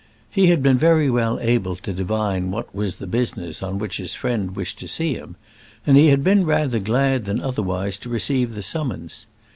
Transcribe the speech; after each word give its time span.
He 0.31 0.47
had 0.47 0.63
been 0.63 0.79
very 0.79 1.11
well 1.11 1.37
able 1.41 1.75
to 1.75 1.93
divine 1.93 2.49
what 2.49 2.73
was 2.73 2.95
the 2.95 3.05
business 3.05 3.61
on 3.61 3.77
which 3.77 3.97
his 3.97 4.15
friend 4.15 4.55
wished 4.55 4.79
to 4.79 4.87
see 4.87 5.13
him, 5.13 5.35
and 5.85 5.95
he 5.95 6.07
had 6.07 6.23
been 6.23 6.43
rather 6.43 6.79
glad 6.79 7.25
than 7.25 7.39
otherwise 7.39 7.99
to 7.99 8.09
receive 8.09 8.55
the 8.55 8.63
summons. 8.63 9.27